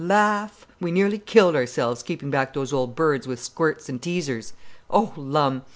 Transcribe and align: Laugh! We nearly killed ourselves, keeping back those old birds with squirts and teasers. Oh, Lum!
Laugh! 0.03 0.65
We 0.79 0.91
nearly 0.91 1.19
killed 1.19 1.55
ourselves, 1.55 2.01
keeping 2.01 2.31
back 2.31 2.55
those 2.55 2.73
old 2.73 2.95
birds 2.95 3.27
with 3.27 3.39
squirts 3.39 3.87
and 3.87 4.01
teasers. 4.01 4.53
Oh, 4.89 5.13
Lum! 5.15 5.61